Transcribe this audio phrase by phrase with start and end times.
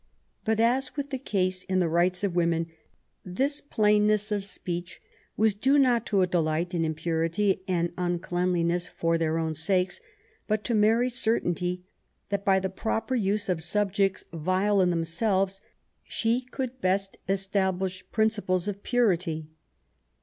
[0.43, 2.65] But, as was the case in the Rights of Women,
[3.23, 4.99] this plainness of speech
[5.37, 9.99] was due not to a delight in impurity and uncleanliness for their own sakes^
[10.47, 11.81] but to Mary's cer tainty
[12.29, 15.61] that by the proper use of subjects vile in them selves,
[16.01, 19.49] she could best establish principles of purity.